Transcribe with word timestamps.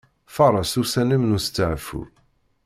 Faṛes 0.35 0.73
ussan-im 0.81 1.23
n 1.25 1.35
usteɛfu. 1.37 2.01